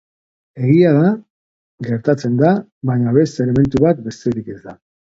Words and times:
Egia 0.63 0.93
da, 0.95 1.11
gertatzen 1.89 2.41
da, 2.41 2.57
baina 2.93 3.17
beste 3.21 3.49
elementu 3.49 3.87
bat 3.89 4.05
besterik 4.11 4.55
ez 4.57 4.61
da. 4.69 4.81